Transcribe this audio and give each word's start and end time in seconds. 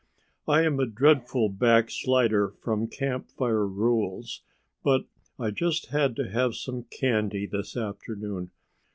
"I 0.47 0.63
am 0.63 0.79
a 0.79 0.87
dreadful 0.87 1.47
backslider 1.49 2.55
from 2.59 2.87
Camp 2.87 3.29
Fire 3.29 3.67
rules, 3.67 4.41
but 4.81 5.05
I 5.37 5.51
just 5.51 5.89
had 5.91 6.15
to 6.15 6.27
have 6.27 6.55
some 6.55 6.85
candy 6.85 7.45
this 7.45 7.77
afternoon. 7.77 8.49